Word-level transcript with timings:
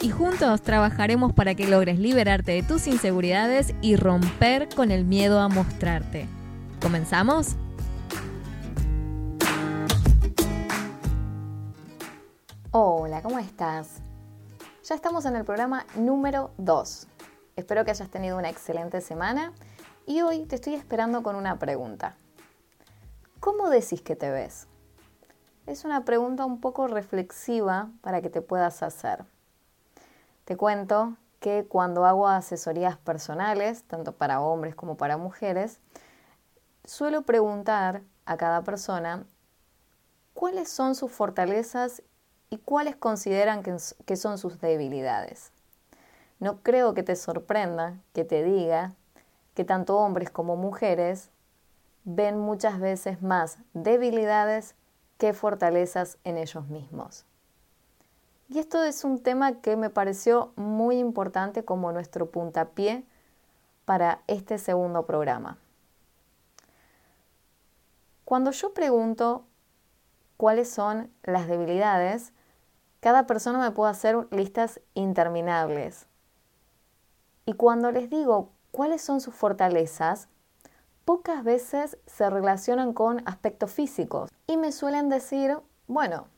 y 0.00 0.10
juntos 0.10 0.62
trabajaremos 0.62 1.32
para 1.32 1.54
que 1.54 1.66
logres 1.66 1.98
liberarte 1.98 2.52
de 2.52 2.62
tus 2.62 2.86
inseguridades 2.86 3.74
y 3.80 3.96
romper 3.96 4.68
con 4.74 4.90
el 4.90 5.04
miedo 5.04 5.40
a 5.40 5.48
mostrarte. 5.48 6.26
¿Comenzamos? 6.80 7.56
Hola, 12.70 13.22
¿cómo 13.22 13.38
estás? 13.38 14.00
Ya 14.84 14.94
estamos 14.94 15.24
en 15.26 15.36
el 15.36 15.44
programa 15.44 15.84
número 15.96 16.52
2. 16.58 17.08
Espero 17.56 17.84
que 17.84 17.90
hayas 17.90 18.10
tenido 18.10 18.38
una 18.38 18.50
excelente 18.50 19.00
semana 19.00 19.52
y 20.06 20.20
hoy 20.22 20.44
te 20.46 20.54
estoy 20.54 20.74
esperando 20.74 21.22
con 21.22 21.34
una 21.34 21.58
pregunta. 21.58 22.14
¿Cómo 23.40 23.68
decís 23.68 24.00
que 24.02 24.16
te 24.16 24.30
ves? 24.30 24.68
Es 25.66 25.84
una 25.84 26.04
pregunta 26.04 26.44
un 26.44 26.60
poco 26.60 26.86
reflexiva 26.86 27.90
para 28.00 28.22
que 28.22 28.30
te 28.30 28.40
puedas 28.40 28.82
hacer. 28.82 29.24
Te 30.48 30.56
cuento 30.56 31.14
que 31.40 31.66
cuando 31.68 32.06
hago 32.06 32.26
asesorías 32.26 32.96
personales, 32.96 33.82
tanto 33.82 34.12
para 34.12 34.40
hombres 34.40 34.74
como 34.74 34.96
para 34.96 35.18
mujeres, 35.18 35.78
suelo 36.86 37.20
preguntar 37.20 38.00
a 38.24 38.38
cada 38.38 38.62
persona 38.62 39.26
cuáles 40.32 40.70
son 40.70 40.94
sus 40.94 41.12
fortalezas 41.12 42.02
y 42.48 42.56
cuáles 42.56 42.96
consideran 42.96 43.62
que, 43.62 44.16
son 44.16 44.38
sus 44.38 44.58
debilidades. 44.58 45.52
No 46.40 46.62
creo 46.62 46.94
que 46.94 47.02
te 47.02 47.14
sorprenda 47.14 47.98
que 48.14 48.24
te 48.24 48.42
diga 48.42 48.94
que 49.52 49.66
tanto 49.66 49.98
hombres 49.98 50.30
como 50.30 50.56
mujeres 50.56 51.28
ven 52.04 52.38
muchas 52.38 52.80
veces 52.80 53.20
más 53.20 53.58
debilidades 53.74 54.76
que 55.18 55.34
fortalezas 55.34 56.16
en 56.24 56.38
ellos 56.38 56.68
mismos. 56.68 57.26
Y 58.48 58.58
esto 58.58 58.82
es 58.82 59.04
un 59.04 59.22
tema 59.22 59.60
que 59.60 59.76
me 59.76 59.90
pareció 59.90 60.52
muy 60.56 60.98
importante 60.98 61.64
como 61.64 61.92
nuestro 61.92 62.30
puntapié 62.30 63.04
para 63.84 64.22
este 64.26 64.56
segundo 64.58 65.04
programa. 65.04 65.58
Cuando 68.24 68.50
yo 68.50 68.72
pregunto 68.72 69.44
cuáles 70.38 70.70
son 70.70 71.10
las 71.22 71.46
debilidades, 71.46 72.32
cada 73.00 73.26
persona 73.26 73.58
me 73.58 73.70
puede 73.70 73.90
hacer 73.90 74.26
listas 74.30 74.80
interminables. 74.94 76.06
Y 77.44 77.52
cuando 77.52 77.92
les 77.92 78.08
digo 78.08 78.50
cuáles 78.70 79.02
son 79.02 79.20
sus 79.20 79.34
fortalezas, 79.34 80.28
pocas 81.04 81.44
veces 81.44 81.98
se 82.06 82.28
relacionan 82.28 82.92
con 82.92 83.22
aspectos 83.26 83.72
físicos 83.72 84.30
y 84.46 84.56
me 84.56 84.72
suelen 84.72 85.08
decir, 85.08 85.58
bueno, 85.86 86.28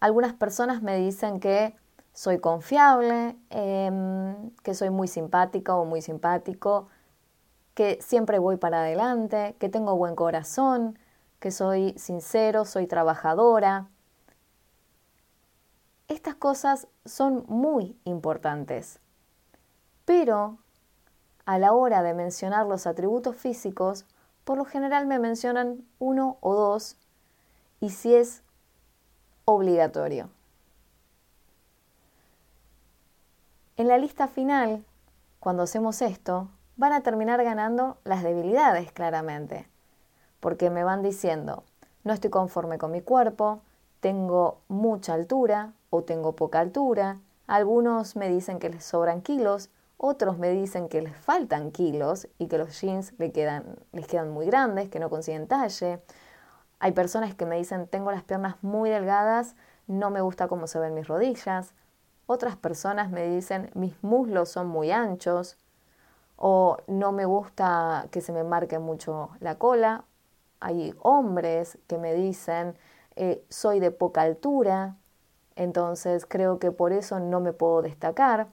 algunas 0.00 0.32
personas 0.32 0.82
me 0.82 0.96
dicen 0.96 1.40
que 1.40 1.76
soy 2.12 2.38
confiable, 2.38 3.36
em, 3.50 4.50
que 4.62 4.74
soy 4.74 4.90
muy 4.90 5.08
simpática 5.08 5.76
o 5.76 5.84
muy 5.84 6.02
simpático, 6.02 6.88
que 7.74 7.98
siempre 8.00 8.38
voy 8.38 8.56
para 8.56 8.80
adelante, 8.80 9.56
que 9.58 9.68
tengo 9.68 9.96
buen 9.96 10.16
corazón, 10.16 10.98
que 11.38 11.50
soy 11.50 11.94
sincero, 11.96 12.64
soy 12.64 12.86
trabajadora. 12.86 13.88
Estas 16.08 16.34
cosas 16.34 16.88
son 17.04 17.44
muy 17.46 17.96
importantes, 18.04 18.98
pero 20.04 20.58
a 21.46 21.58
la 21.58 21.72
hora 21.72 22.02
de 22.02 22.14
mencionar 22.14 22.66
los 22.66 22.86
atributos 22.86 23.36
físicos, 23.36 24.04
por 24.44 24.58
lo 24.58 24.64
general 24.64 25.06
me 25.06 25.18
mencionan 25.18 25.84
uno 25.98 26.36
o 26.40 26.54
dos, 26.54 26.96
y 27.80 27.90
si 27.90 28.14
es 28.14 28.42
obligatorio. 29.50 30.28
En 33.76 33.88
la 33.88 33.98
lista 33.98 34.28
final, 34.28 34.84
cuando 35.38 35.62
hacemos 35.62 36.02
esto, 36.02 36.48
van 36.76 36.92
a 36.92 37.02
terminar 37.02 37.42
ganando 37.42 37.96
las 38.04 38.22
debilidades 38.22 38.92
claramente, 38.92 39.66
porque 40.40 40.70
me 40.70 40.84
van 40.84 41.02
diciendo, 41.02 41.64
no 42.04 42.12
estoy 42.12 42.30
conforme 42.30 42.78
con 42.78 42.90
mi 42.90 43.00
cuerpo, 43.00 43.60
tengo 44.00 44.58
mucha 44.68 45.14
altura 45.14 45.72
o 45.90 46.02
tengo 46.02 46.36
poca 46.36 46.60
altura, 46.60 47.18
algunos 47.46 48.16
me 48.16 48.28
dicen 48.28 48.58
que 48.58 48.70
les 48.70 48.84
sobran 48.84 49.22
kilos, 49.22 49.70
otros 49.96 50.38
me 50.38 50.50
dicen 50.50 50.88
que 50.88 51.02
les 51.02 51.16
faltan 51.16 51.70
kilos 51.70 52.28
y 52.38 52.46
que 52.46 52.56
los 52.56 52.80
jeans 52.80 53.12
les 53.18 53.32
quedan, 53.32 53.76
quedan 54.08 54.30
muy 54.30 54.46
grandes, 54.46 54.88
que 54.88 54.98
no 54.98 55.10
consiguen 55.10 55.46
talle, 55.46 56.00
hay 56.80 56.92
personas 56.92 57.34
que 57.34 57.44
me 57.46 57.56
dicen, 57.56 57.86
tengo 57.86 58.10
las 58.10 58.24
piernas 58.24 58.56
muy 58.62 58.88
delgadas, 58.88 59.54
no 59.86 60.10
me 60.10 60.22
gusta 60.22 60.48
cómo 60.48 60.66
se 60.66 60.78
ven 60.78 60.94
mis 60.94 61.06
rodillas. 61.06 61.74
Otras 62.26 62.56
personas 62.56 63.10
me 63.10 63.28
dicen, 63.28 63.70
mis 63.74 64.02
muslos 64.02 64.48
son 64.48 64.68
muy 64.68 64.90
anchos. 64.90 65.58
O 66.36 66.78
no 66.86 67.12
me 67.12 67.26
gusta 67.26 68.08
que 68.10 68.22
se 68.22 68.32
me 68.32 68.44
marque 68.44 68.78
mucho 68.78 69.30
la 69.40 69.56
cola. 69.56 70.04
Hay 70.60 70.94
hombres 71.02 71.78
que 71.86 71.98
me 71.98 72.14
dicen, 72.14 72.78
eh, 73.16 73.44
soy 73.50 73.78
de 73.78 73.90
poca 73.90 74.22
altura, 74.22 74.96
entonces 75.56 76.24
creo 76.24 76.58
que 76.58 76.72
por 76.72 76.92
eso 76.92 77.20
no 77.20 77.40
me 77.40 77.52
puedo 77.52 77.82
destacar. 77.82 78.48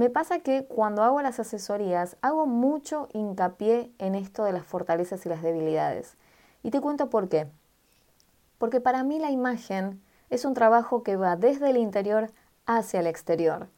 Me 0.00 0.08
pasa 0.08 0.38
que 0.38 0.64
cuando 0.64 1.02
hago 1.02 1.20
las 1.20 1.40
asesorías 1.40 2.16
hago 2.22 2.46
mucho 2.46 3.10
hincapié 3.12 3.92
en 3.98 4.14
esto 4.14 4.44
de 4.44 4.52
las 4.54 4.64
fortalezas 4.64 5.26
y 5.26 5.28
las 5.28 5.42
debilidades. 5.42 6.16
Y 6.62 6.70
te 6.70 6.80
cuento 6.80 7.10
por 7.10 7.28
qué. 7.28 7.48
Porque 8.56 8.80
para 8.80 9.04
mí 9.04 9.18
la 9.18 9.30
imagen 9.30 10.02
es 10.30 10.46
un 10.46 10.54
trabajo 10.54 11.02
que 11.02 11.16
va 11.16 11.36
desde 11.36 11.68
el 11.68 11.76
interior 11.76 12.30
hacia 12.64 13.00
el 13.00 13.06
exterior. 13.06 13.68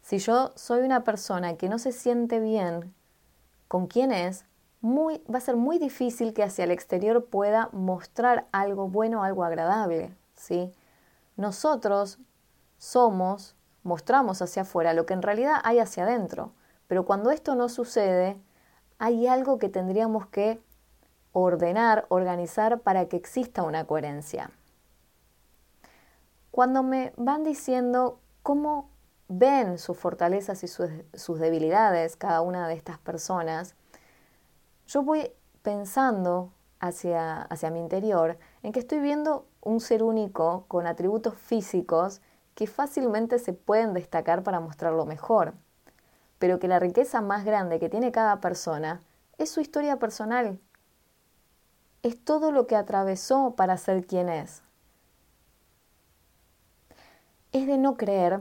Si 0.00 0.16
yo 0.16 0.52
soy 0.56 0.80
una 0.80 1.04
persona 1.04 1.58
que 1.58 1.68
no 1.68 1.78
se 1.78 1.92
siente 1.92 2.40
bien 2.40 2.94
con 3.68 3.88
quién 3.88 4.10
es, 4.10 4.46
muy, 4.80 5.22
va 5.30 5.36
a 5.36 5.42
ser 5.42 5.56
muy 5.56 5.76
difícil 5.78 6.32
que 6.32 6.44
hacia 6.44 6.64
el 6.64 6.70
exterior 6.70 7.26
pueda 7.26 7.68
mostrar 7.74 8.46
algo 8.52 8.88
bueno, 8.88 9.22
algo 9.22 9.44
agradable. 9.44 10.16
¿sí? 10.34 10.72
Nosotros 11.36 12.20
somos 12.78 13.57
mostramos 13.88 14.40
hacia 14.42 14.62
afuera 14.62 14.92
lo 14.92 15.06
que 15.06 15.14
en 15.14 15.22
realidad 15.22 15.56
hay 15.64 15.80
hacia 15.80 16.04
adentro. 16.04 16.52
Pero 16.86 17.04
cuando 17.04 17.30
esto 17.30 17.54
no 17.54 17.68
sucede, 17.68 18.40
hay 18.98 19.26
algo 19.26 19.58
que 19.58 19.68
tendríamos 19.68 20.26
que 20.26 20.60
ordenar, 21.32 22.06
organizar 22.08 22.80
para 22.80 23.06
que 23.06 23.16
exista 23.16 23.62
una 23.62 23.84
coherencia. 23.84 24.50
Cuando 26.50 26.82
me 26.82 27.12
van 27.16 27.44
diciendo 27.44 28.20
cómo 28.42 28.90
ven 29.28 29.78
sus 29.78 29.96
fortalezas 29.96 30.64
y 30.64 30.68
sus, 30.68 31.40
debilidades 31.40 32.16
cada 32.16 32.40
una 32.40 32.68
de 32.68 32.74
estas 32.74 32.98
personas, 32.98 33.74
yo 34.86 35.02
voy 35.02 35.32
pensando 35.62 36.52
hacia, 36.80 37.42
hacia 37.42 37.70
mi 37.70 37.80
interior 37.80 38.38
en 38.62 38.72
que 38.72 38.80
estoy 38.80 39.00
viendo 39.00 39.46
un 39.60 39.80
ser 39.80 40.02
único 40.02 40.64
con 40.68 40.86
atributos 40.86 41.34
físicos 41.34 42.22
que 42.58 42.66
fácilmente 42.66 43.38
se 43.38 43.52
pueden 43.52 43.94
destacar 43.94 44.42
para 44.42 44.58
mostrarlo 44.58 45.06
mejor, 45.06 45.54
pero 46.40 46.58
que 46.58 46.66
la 46.66 46.80
riqueza 46.80 47.20
más 47.20 47.44
grande 47.44 47.78
que 47.78 47.88
tiene 47.88 48.10
cada 48.10 48.40
persona 48.40 49.00
es 49.36 49.48
su 49.48 49.60
historia 49.60 50.00
personal. 50.00 50.58
Es 52.02 52.20
todo 52.24 52.50
lo 52.50 52.66
que 52.66 52.74
atravesó 52.74 53.54
para 53.54 53.76
ser 53.76 54.04
quien 54.04 54.28
es. 54.28 54.64
Es 57.52 57.68
de 57.68 57.78
no 57.78 57.96
creer, 57.96 58.40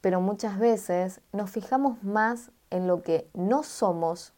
pero 0.00 0.20
muchas 0.20 0.58
veces 0.58 1.20
nos 1.30 1.50
fijamos 1.50 2.02
más 2.02 2.50
en 2.70 2.88
lo 2.88 3.02
que 3.02 3.30
no 3.32 3.62
somos, 3.62 4.34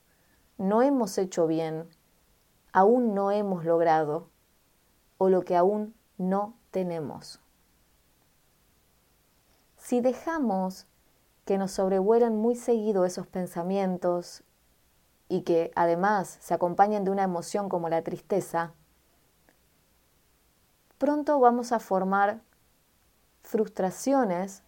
no 0.59 0.83
hemos 0.83 1.17
hecho 1.17 1.47
bien, 1.47 1.89
aún 2.75 3.15
no 3.15 3.31
hemos 3.31 3.65
logrado 3.65 4.29
o 5.17 5.31
lo 5.31 5.47
que 5.47 5.57
aún 5.57 5.95
no 6.19 6.59
tenemos. 6.71 7.41
Si 9.87 10.01
dejamos 10.01 10.89
que 11.45 11.59
nos 11.59 11.71
sobrevuelen 11.71 12.35
muy 12.35 12.57
seguido 12.57 13.05
esos 13.05 13.29
pensamientos 13.29 14.43
y 15.29 15.43
que 15.43 15.71
además 15.77 16.39
se 16.41 16.55
acompañen 16.55 17.05
de 17.05 17.13
una 17.13 17.23
emoción 17.23 17.69
como 17.69 17.89
la 17.89 18.03
tristeza, 18.03 18.73
pronto 20.99 21.39
vamos 21.39 21.71
a 21.71 21.79
formar 21.79 22.41
frustraciones 23.43 24.65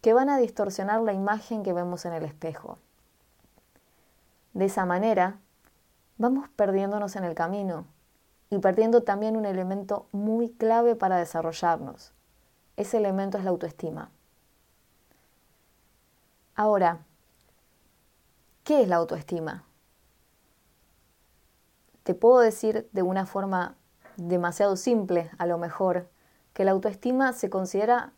que 0.00 0.14
van 0.14 0.30
a 0.30 0.38
distorsionar 0.38 1.02
la 1.02 1.12
imagen 1.12 1.62
que 1.62 1.74
vemos 1.74 2.06
en 2.06 2.14
el 2.14 2.24
espejo. 2.24 2.78
De 4.54 4.64
esa 4.64 4.86
manera, 4.86 5.40
vamos 6.16 6.48
perdiéndonos 6.56 7.16
en 7.16 7.24
el 7.24 7.34
camino 7.34 7.84
y 8.48 8.56
perdiendo 8.60 9.02
también 9.02 9.36
un 9.36 9.44
elemento 9.44 10.06
muy 10.10 10.48
clave 10.48 10.96
para 10.96 11.18
desarrollarnos. 11.18 12.14
Ese 12.78 12.96
elemento 12.96 13.36
es 13.36 13.44
la 13.44 13.50
autoestima. 13.50 14.10
Ahora, 16.58 17.06
¿qué 18.64 18.82
es 18.82 18.88
la 18.88 18.96
autoestima? 18.96 19.62
Te 22.02 22.14
puedo 22.14 22.40
decir 22.40 22.88
de 22.90 23.02
una 23.02 23.26
forma 23.26 23.76
demasiado 24.16 24.74
simple, 24.74 25.30
a 25.38 25.46
lo 25.46 25.56
mejor, 25.56 26.08
que 26.54 26.64
la 26.64 26.72
autoestima 26.72 27.32
se 27.32 27.48
considera 27.48 28.12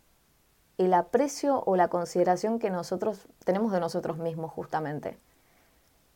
el 0.79 0.95
aprecio 0.95 1.61
o 1.67 1.75
la 1.75 1.89
consideración 1.89 2.57
que 2.57 2.71
nosotros 2.71 3.27
tenemos 3.45 3.71
de 3.71 3.79
nosotros 3.79 4.17
mismos 4.17 4.51
justamente. 4.51 5.19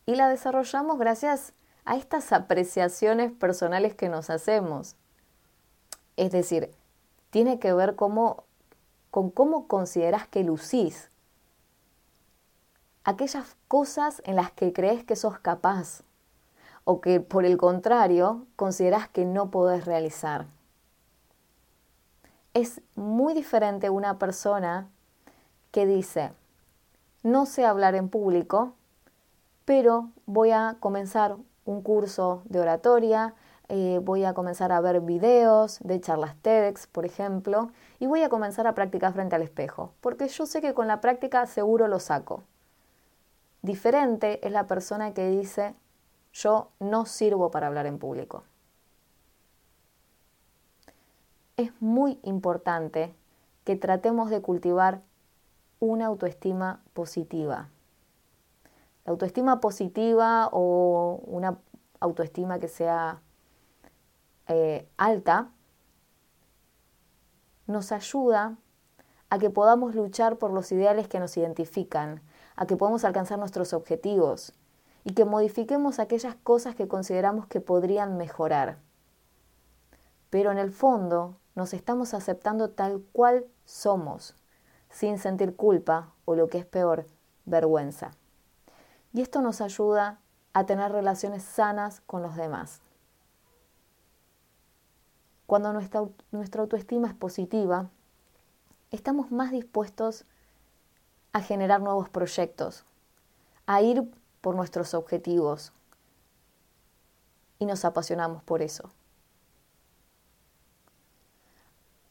Y 0.07 0.16
la 0.16 0.27
desarrollamos 0.27 0.98
gracias 0.98 1.54
a 1.86 1.95
estas 1.95 2.33
apreciaciones 2.33 3.33
personales 3.33 3.94
que 3.94 4.10
nos 4.10 4.31
hacemos. 4.31 4.95
Es 6.18 6.31
decir, 6.31 6.72
tiene 7.30 7.60
que 7.60 7.72
ver 7.72 7.95
con 7.95 8.50
cómo 9.12 9.68
consideras 9.68 10.27
que 10.27 10.44
lucís. 10.44 11.12
Aquellas 13.07 13.56
cosas 13.68 14.24
en 14.25 14.36
las 14.36 14.52
que 14.52 14.74
crees 14.74 15.04
que 15.04 15.16
sos 15.16 15.38
capaz 15.38 16.02
o 16.86 17.02
que 17.02 17.19
por 17.19 17.46
el 17.46 17.56
contrario 17.56 18.48
consideras 18.56 19.07
que 19.07 19.25
no 19.25 19.52
podés 19.52 19.86
realizar. 19.86 20.48
Es 22.56 22.81
muy 22.96 23.36
diferente 23.36 23.92
una 23.92 24.18
persona 24.18 24.90
que 25.69 25.86
dice, 25.86 26.31
no 27.22 27.46
sé 27.46 27.63
hablar 27.63 27.94
en 27.94 28.10
público, 28.10 28.74
pero 29.66 30.10
voy 30.25 30.50
a 30.50 30.78
comenzar 30.80 31.38
un 31.63 31.84
curso 31.84 32.42
de 32.46 32.60
oratoria, 32.60 33.36
eh, 33.68 34.00
voy 34.01 34.25
a 34.25 34.34
comenzar 34.34 34.72
a 34.72 34.81
ver 34.81 35.01
videos 35.01 35.78
de 35.81 36.01
charlas 36.01 36.36
TEDx, 36.42 36.88
por 36.88 37.06
ejemplo, 37.06 37.69
y 38.00 38.08
voy 38.08 38.24
a 38.24 38.30
comenzar 38.30 38.66
a 38.66 38.74
practicar 38.74 39.13
frente 39.13 39.36
al 39.36 39.44
espejo, 39.44 39.94
porque 40.01 40.28
yo 40.28 40.48
sé 40.48 40.60
que 40.60 40.74
con 40.74 40.88
la 40.88 41.01
práctica 41.01 41.46
seguro 41.46 41.88
lo 41.88 42.00
saco. 42.00 42.42
Diferente 43.66 44.46
es 44.46 44.52
la 44.52 44.68
persona 44.68 45.16
que 45.16 45.28
dice, 45.28 45.74
yo 46.34 46.70
no 46.80 47.08
sirvo 47.08 47.50
para 47.50 47.66
hablar 47.66 47.88
en 47.88 47.98
público. 47.98 48.44
Es 51.58 51.72
muy 51.82 52.20
importante 52.22 53.16
que 53.64 53.76
tratemos 53.76 54.30
de 54.30 54.40
cultivar 54.40 55.02
una 55.80 56.06
autoestima 56.06 56.84
positiva. 56.94 57.70
La 59.04 59.14
autoestima 59.14 59.60
positiva 59.60 60.48
o 60.52 61.22
una 61.26 61.58
autoestima 62.00 62.60
que 62.60 62.68
sea 62.68 63.20
eh, 64.48 64.88
alta 64.96 65.50
nos 67.66 67.92
ayuda 67.92 68.58
a 69.32 69.40
que 69.40 69.50
podamos 69.50 69.96
luchar 69.96 70.38
por 70.38 70.54
los 70.54 70.72
ideales 70.72 71.08
que 71.08 71.20
nos 71.20 71.36
identifican, 71.36 72.22
a 72.56 72.66
que 72.66 72.78
podamos 72.78 73.04
alcanzar 73.04 73.40
nuestros 73.40 73.74
objetivos 73.74 74.54
y 75.04 75.13
que 75.13 75.25
modifiquemos 75.25 76.00
aquellas 76.00 76.36
cosas 76.36 76.75
que 76.75 76.88
consideramos 76.88 77.48
que 77.48 77.62
podrían 77.62 78.18
mejorar. 78.18 78.78
Pero 80.30 80.52
en 80.52 80.57
el 80.57 80.72
fondo 80.72 81.38
nos 81.54 81.74
estamos 81.74 82.13
aceptando 82.13 82.69
tal 82.69 83.02
cual 83.13 83.46
somos, 83.66 84.36
sin 84.90 85.18
sentir 85.19 85.56
culpa 85.56 86.13
o 86.25 86.36
lo 86.36 86.48
que 86.48 86.57
es 86.57 86.66
peor, 86.66 87.06
vergüenza. 87.46 88.12
Y 89.13 89.22
esto 89.22 89.42
nos 89.42 89.62
ayuda 89.62 90.19
a 90.54 90.66
tener 90.66 90.92
relaciones 90.92 91.44
sanas 91.44 92.01
con 92.01 92.22
los 92.22 92.36
demás. 92.36 92.81
Cuando 95.46 95.72
nuestra, 95.74 96.06
nuestra 96.31 96.62
autoestima 96.62 97.08
es 97.08 97.13
positiva, 97.13 97.90
estamos 98.92 99.31
más 99.31 99.51
dispuestos 99.51 100.25
a 101.36 101.42
generar 101.42 101.82
nuevos 101.82 102.08
proyectos, 102.08 102.86
a 103.68 103.82
ir 103.82 104.10
por 104.40 104.56
nuestros 104.56 104.94
objetivos 104.94 105.74
y 107.60 107.66
nos 107.66 107.84
apasionamos 107.84 108.42
por 108.42 108.62
eso. 108.62 108.90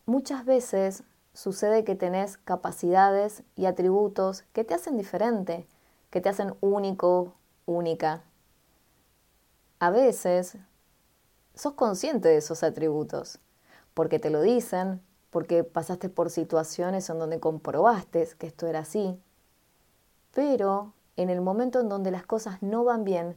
Muchas 0.05 0.44
veces 0.44 1.05
sucede 1.32 1.85
que 1.85 1.94
tenés 1.94 2.37
capacidades 2.37 3.43
y 3.56 3.65
atributos 3.65 4.44
que 4.53 4.62
te 4.62 4.75
hacen 4.75 4.99
diferente, 4.99 5.67
que 6.11 6.21
te 6.21 6.29
hacen 6.29 6.55
único, 6.61 7.32
única. 7.65 8.25
A 9.79 9.88
veces 9.88 10.59
sos 11.55 11.73
consciente 11.73 12.29
de 12.29 12.37
esos 12.37 12.62
atributos, 12.62 13.38
porque 13.94 14.19
te 14.19 14.29
lo 14.29 14.43
dicen, 14.43 15.00
porque 15.35 15.65
pasaste 15.65 16.09
por 16.09 16.31
situaciones 16.31 17.11
en 17.11 17.19
donde 17.19 17.41
comprobaste 17.41 18.25
que 18.39 18.47
esto 18.47 18.69
era 18.69 18.79
así, 18.79 19.21
pero 20.33 20.93
en 21.17 21.29
el 21.29 21.41
momento 21.41 21.81
en 21.81 21.89
donde 21.89 22.13
las 22.13 22.25
cosas 22.25 22.63
no 22.63 22.85
van 22.85 23.03
bien, 23.03 23.37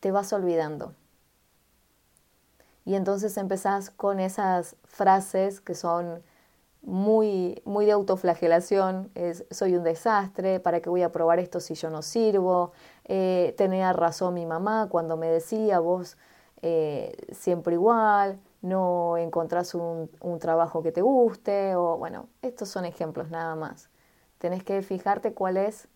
te 0.00 0.12
vas 0.12 0.34
olvidando. 0.34 0.92
Y 2.84 2.94
entonces 2.94 3.38
empezás 3.38 3.88
con 3.88 4.20
esas 4.20 4.76
frases 4.84 5.62
que 5.62 5.74
son 5.74 6.22
muy, 6.82 7.62
muy 7.64 7.86
de 7.86 7.92
autoflagelación, 7.92 9.10
es 9.14 9.46
soy 9.50 9.76
un 9.76 9.82
desastre, 9.82 10.60
¿para 10.60 10.80
qué 10.80 10.90
voy 10.90 11.04
a 11.04 11.10
probar 11.10 11.38
esto 11.38 11.58
si 11.58 11.72
yo 11.72 11.88
no 11.88 12.02
sirvo? 12.02 12.72
Eh, 13.06 13.54
tenía 13.56 13.94
razón 13.94 14.34
mi 14.34 14.44
mamá 14.44 14.88
cuando 14.90 15.16
me 15.16 15.28
decía 15.28 15.78
vos 15.80 16.18
eh, 16.60 17.16
siempre 17.32 17.76
igual, 17.76 18.38
no 18.64 19.18
encontrás 19.18 19.74
un, 19.74 20.10
un 20.20 20.38
trabajo 20.38 20.82
que 20.82 20.90
te 20.90 21.02
guste, 21.02 21.76
o 21.76 21.98
bueno, 21.98 22.28
estos 22.40 22.70
son 22.70 22.86
ejemplos 22.86 23.28
nada 23.28 23.54
más. 23.56 23.90
Tenés 24.38 24.64
que 24.64 24.80
fijarte 24.80 25.34
cuál 25.34 25.58
es 25.58 25.86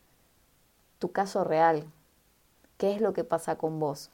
tu 0.99 1.11
caso 1.11 1.45
real. 1.45 1.91
¿Qué 2.77 2.95
es 2.95 3.01
lo 3.01 3.15
que 3.15 3.25
pasa 3.25 3.57
con 3.57 3.81
vos? 3.81 4.11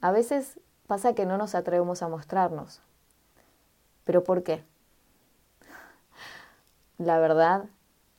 A 0.00 0.12
veces 0.12 0.58
pasa 0.86 1.12
que 1.14 1.26
no 1.26 1.36
nos 1.36 1.54
atrevemos 1.54 2.02
a 2.02 2.08
mostrarnos. 2.08 2.80
¿Pero 4.04 4.24
por 4.24 4.42
qué? 4.42 4.64
La 6.96 7.18
verdad, 7.18 7.66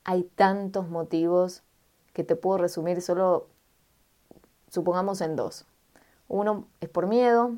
hay 0.04 0.22
tantos 0.22 0.88
motivos 0.88 1.64
que 2.12 2.22
te 2.22 2.36
puedo 2.36 2.58
resumir 2.58 3.02
solo, 3.02 3.48
supongamos, 4.68 5.20
en 5.22 5.34
dos. 5.34 5.66
Uno 6.28 6.68
es 6.80 6.88
por 6.88 7.08
miedo, 7.08 7.56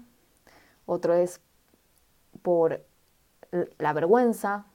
otro 0.92 1.14
es 1.14 1.40
por 2.42 2.84
la 3.78 3.92
vergüenza, 3.92 4.66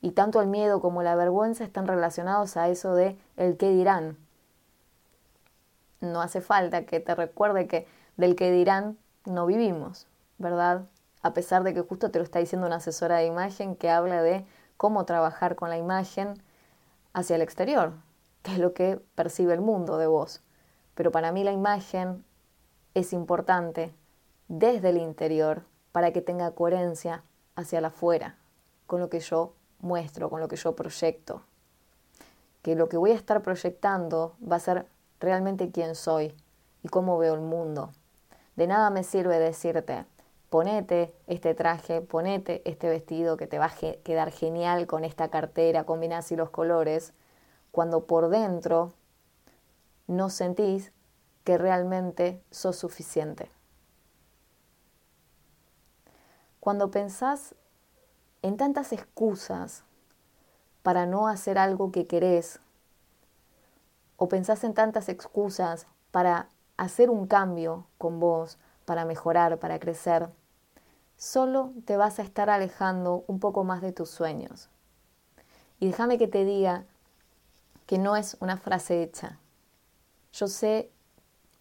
y 0.00 0.12
tanto 0.12 0.40
el 0.40 0.48
miedo 0.48 0.80
como 0.80 1.02
la 1.02 1.14
vergüenza 1.14 1.62
están 1.62 1.86
relacionados 1.86 2.56
a 2.56 2.68
eso 2.68 2.94
de 2.94 3.16
el 3.36 3.56
qué 3.56 3.70
dirán. 3.70 4.16
No 6.00 6.20
hace 6.20 6.40
falta 6.40 6.84
que 6.84 6.98
te 6.98 7.14
recuerde 7.14 7.68
que 7.68 7.86
del 8.16 8.34
qué 8.34 8.50
dirán 8.50 8.98
no 9.24 9.46
vivimos, 9.46 10.08
¿verdad? 10.38 10.86
A 11.22 11.32
pesar 11.34 11.62
de 11.62 11.72
que 11.72 11.82
justo 11.82 12.10
te 12.10 12.18
lo 12.18 12.24
está 12.24 12.40
diciendo 12.40 12.66
una 12.66 12.76
asesora 12.76 13.18
de 13.18 13.26
imagen 13.26 13.76
que 13.76 13.90
habla 13.90 14.22
de 14.22 14.44
cómo 14.76 15.04
trabajar 15.04 15.54
con 15.54 15.70
la 15.70 15.78
imagen 15.78 16.34
hacia 17.12 17.36
el 17.36 17.42
exterior, 17.42 17.92
que 18.42 18.52
es 18.52 18.58
lo 18.58 18.74
que 18.74 19.00
percibe 19.14 19.54
el 19.54 19.60
mundo 19.60 19.98
de 19.98 20.08
vos. 20.08 20.42
Pero 20.96 21.12
para 21.12 21.30
mí 21.30 21.44
la 21.44 21.52
imagen 21.52 22.24
es 22.94 23.12
importante 23.12 23.94
desde 24.52 24.90
el 24.90 24.98
interior 24.98 25.64
para 25.92 26.12
que 26.12 26.20
tenga 26.20 26.50
coherencia 26.50 27.24
hacia 27.56 27.80
la 27.80 27.88
afuera, 27.88 28.36
con 28.86 29.00
lo 29.00 29.08
que 29.08 29.20
yo 29.20 29.54
muestro, 29.80 30.28
con 30.28 30.40
lo 30.40 30.48
que 30.48 30.56
yo 30.56 30.76
proyecto. 30.76 31.40
Que 32.60 32.74
lo 32.74 32.90
que 32.90 32.98
voy 32.98 33.12
a 33.12 33.14
estar 33.14 33.40
proyectando 33.40 34.36
va 34.46 34.56
a 34.56 34.60
ser 34.60 34.86
realmente 35.20 35.70
quién 35.70 35.94
soy 35.94 36.36
y 36.82 36.88
cómo 36.88 37.16
veo 37.16 37.32
el 37.32 37.40
mundo. 37.40 37.92
De 38.54 38.66
nada 38.66 38.90
me 38.90 39.04
sirve 39.04 39.38
decirte, 39.38 40.04
ponete 40.50 41.14
este 41.26 41.54
traje, 41.54 42.02
ponete 42.02 42.60
este 42.70 42.90
vestido 42.90 43.38
que 43.38 43.46
te 43.46 43.58
va 43.58 43.72
a 43.72 43.96
quedar 44.04 44.32
genial 44.32 44.86
con 44.86 45.04
esta 45.04 45.30
cartera, 45.30 45.84
combina 45.84 46.18
así 46.18 46.36
los 46.36 46.50
colores, 46.50 47.14
cuando 47.70 48.04
por 48.04 48.28
dentro 48.28 48.92
no 50.06 50.28
sentís 50.28 50.92
que 51.42 51.56
realmente 51.56 52.42
sos 52.50 52.76
suficiente. 52.76 53.50
Cuando 56.62 56.92
pensás 56.92 57.56
en 58.40 58.56
tantas 58.56 58.92
excusas 58.92 59.82
para 60.84 61.06
no 61.06 61.26
hacer 61.26 61.58
algo 61.58 61.90
que 61.90 62.06
querés, 62.06 62.60
o 64.16 64.28
pensás 64.28 64.62
en 64.62 64.72
tantas 64.72 65.08
excusas 65.08 65.88
para 66.12 66.46
hacer 66.76 67.10
un 67.10 67.26
cambio 67.26 67.88
con 67.98 68.20
vos, 68.20 68.58
para 68.84 69.04
mejorar, 69.04 69.58
para 69.58 69.80
crecer, 69.80 70.28
solo 71.16 71.72
te 71.84 71.96
vas 71.96 72.20
a 72.20 72.22
estar 72.22 72.48
alejando 72.48 73.24
un 73.26 73.40
poco 73.40 73.64
más 73.64 73.82
de 73.82 73.90
tus 73.90 74.10
sueños. 74.10 74.68
Y 75.80 75.88
déjame 75.88 76.16
que 76.16 76.28
te 76.28 76.44
diga 76.44 76.84
que 77.86 77.98
no 77.98 78.14
es 78.14 78.36
una 78.38 78.56
frase 78.56 79.02
hecha. 79.02 79.40
Yo 80.32 80.46
sé 80.46 80.92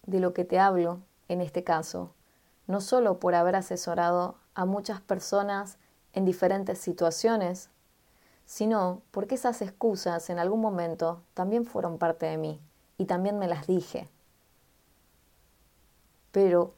de 0.05 0.19
lo 0.19 0.35
que 0.35 0.45
te 0.45 0.59
hablo 0.59 0.99
en 1.27 1.41
este 1.41 1.63
caso, 1.63 2.11
no 2.67 2.81
solo 2.81 3.19
por 3.19 3.33
haber 3.33 3.55
asesorado 3.55 4.35
a 4.53 4.65
muchas 4.65 5.01
personas 5.01 5.77
en 6.13 6.25
diferentes 6.25 6.79
situaciones, 6.79 7.69
sino 8.45 9.01
porque 9.11 9.35
esas 9.35 9.61
excusas 9.61 10.29
en 10.29 10.39
algún 10.39 10.61
momento 10.61 11.21
también 11.33 11.65
fueron 11.65 11.97
parte 11.97 12.25
de 12.25 12.37
mí 12.37 12.61
y 12.97 13.05
también 13.05 13.39
me 13.39 13.47
las 13.47 13.67
dije. 13.67 14.09
Pero 16.31 16.73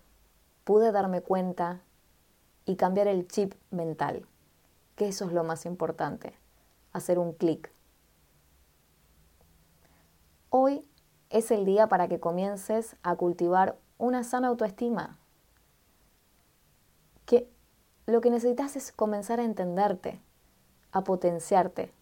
pude 0.63 0.91
darme 0.91 1.21
cuenta 1.21 1.81
y 2.65 2.75
cambiar 2.75 3.07
el 3.07 3.27
chip 3.27 3.53
mental, 3.71 4.25
que 4.95 5.07
eso 5.07 5.25
es 5.25 5.33
lo 5.33 5.43
más 5.43 5.65
importante, 5.65 6.37
hacer 6.91 7.19
un 7.19 7.33
clic. 7.33 7.71
Hoy 10.49 10.87
es 11.29 11.49
el 11.49 11.65
día 11.65 11.87
para 11.87 12.07
que 12.07 12.19
comiences 12.19 12.95
a 13.01 13.15
cultivar 13.15 13.77
una 13.97 14.23
sana 14.23 14.49
autoestima. 14.49 15.17
Lo 18.05 18.21
que 18.21 18.29
necesitas 18.29 18.75
es 18.75 18.91
comenzar 18.91 19.39
a 19.39 19.43
entenderte, 19.43 20.19
a 20.91 21.03
potenciarte 21.03 21.93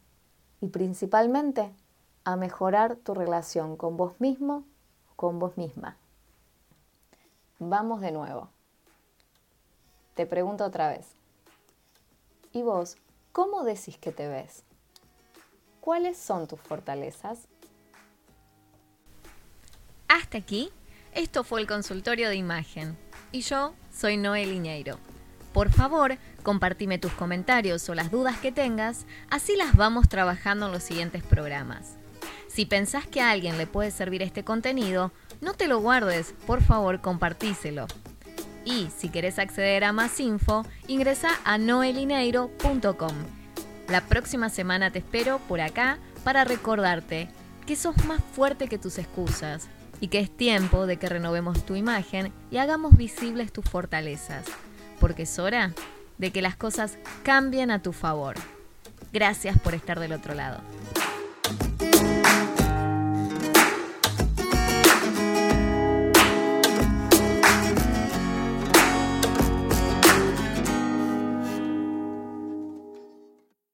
y 0.60 0.68
principalmente 0.68 1.72
a 2.24 2.36
mejorar 2.36 2.96
tu 2.96 3.14
relación 3.14 3.78
con 3.78 3.98
vos 3.98 4.20
mismo 4.20 4.66
con 5.22 5.38
vos 5.38 5.56
misma. 5.56 5.98
Vamos 7.60 8.02
de 8.02 8.12
nuevo. 8.12 8.50
Te 10.16 10.26
pregunto 10.26 10.66
otra 10.66 10.90
vez. 10.90 11.10
¿Y 12.54 12.64
vos 12.64 12.98
cómo 13.32 13.64
decís 13.64 14.00
que 14.00 14.12
te 14.12 14.28
ves? 14.28 14.64
¿Cuáles 15.80 16.18
son 16.18 16.48
tus 16.48 16.60
fortalezas? 16.60 17.48
Hasta 20.08 20.40
aquí, 20.40 20.72
esto 21.14 21.44
fue 21.44 21.62
el 21.62 21.68
consultorio 21.68 22.30
de 22.30 22.38
imagen. 22.38 22.98
Y 23.32 23.42
yo 23.42 23.76
soy 23.92 24.18
Noel 24.18 24.52
Iñeiro. 24.52 25.11
Por 25.54 25.70
favor, 25.70 26.18
compartime 26.44 26.98
tus 26.98 27.12
comentarios 27.12 27.88
o 27.90 27.96
las 27.96 28.12
dudas 28.12 28.38
que 28.38 28.52
tengas, 28.52 29.06
así 29.30 29.56
las 29.56 29.76
vamos 29.76 30.08
trabajando 30.08 30.68
en 30.68 30.72
los 30.72 30.84
siguientes 30.84 31.24
programas. 31.24 31.98
Si 32.48 32.66
pensás 32.66 33.08
que 33.08 33.22
a 33.22 33.32
alguien 33.32 33.58
le 33.58 33.68
puede 33.68 33.92
servir 33.92 34.22
este 34.22 34.44
contenido, 34.44 35.12
no 35.42 35.54
te 35.54 35.68
lo 35.68 35.80
guardes, 35.80 36.34
por 36.46 36.62
favor 36.62 37.02
compartíselo. 37.02 37.88
Y 38.66 38.90
si 38.96 39.10
querés 39.10 39.40
acceder 39.40 39.84
a 39.84 39.92
más 39.92 40.20
info, 40.20 40.66
ingresa 40.88 41.30
a 41.44 41.58
noelineiro.com. 41.58 43.14
La 43.88 44.02
próxima 44.02 44.50
semana 44.50 44.92
te 44.92 45.00
espero 45.00 45.40
por 45.48 45.62
acá 45.62 45.98
para 46.24 46.44
recordarte 46.44 47.30
que 47.66 47.76
sos 47.76 48.06
más 48.06 48.22
fuerte 48.34 48.68
que 48.68 48.78
tus 48.78 48.98
excusas 48.98 49.68
y 50.00 50.08
que 50.08 50.20
es 50.20 50.36
tiempo 50.36 50.86
de 50.86 50.98
que 50.98 51.10
renovemos 51.10 51.66
tu 51.66 51.76
imagen 51.76 52.32
y 52.50 52.58
hagamos 52.58 52.98
visibles 52.98 53.52
tus 53.52 53.66
fortalezas, 53.66 54.46
porque 55.02 55.24
es 55.24 55.40
hora 55.40 55.74
de 56.20 56.32
que 56.32 56.42
las 56.42 56.56
cosas 56.56 56.98
cambien 57.24 57.72
a 57.72 57.82
tu 57.82 57.92
favor. 57.92 58.36
Gracias 59.12 59.60
por 59.60 59.74
estar 59.74 60.00
del 60.00 60.14
otro 60.14 60.36
lado. 60.36 60.62